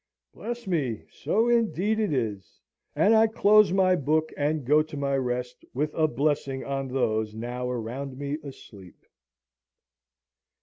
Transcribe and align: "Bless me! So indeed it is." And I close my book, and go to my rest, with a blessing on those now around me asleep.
"Bless 0.33 0.65
me! 0.65 1.05
So 1.11 1.47
indeed 1.47 1.99
it 1.99 2.11
is." 2.11 2.59
And 2.95 3.13
I 3.13 3.27
close 3.27 3.71
my 3.71 3.95
book, 3.95 4.33
and 4.35 4.65
go 4.65 4.81
to 4.81 4.97
my 4.97 5.15
rest, 5.15 5.63
with 5.75 5.93
a 5.93 6.07
blessing 6.07 6.63
on 6.65 6.87
those 6.87 7.35
now 7.35 7.69
around 7.69 8.17
me 8.17 8.39
asleep. 8.43 9.05